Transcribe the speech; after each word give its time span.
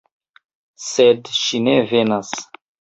Sed 0.85 1.31
ŝi 1.43 1.63
ne 1.69 1.79
venas. 1.95 2.37